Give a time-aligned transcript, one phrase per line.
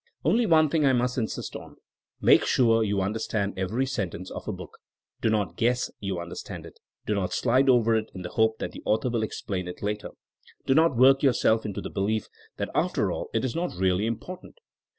[0.25, 1.75] Only one thing I must insist on:
[2.19, 4.79] make sure you understand every sentence of a book.
[5.21, 6.79] Do not guess" you understand it.
[7.05, 10.09] Do not slide over it in the hope that the author will explain it later.
[10.65, 14.55] Do not work yourself into the belief that after all it is not really important.